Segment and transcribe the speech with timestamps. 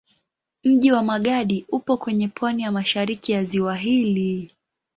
[0.63, 4.51] Mji wa Magadi upo kwenye pwani ya mashariki ya ziwa hili.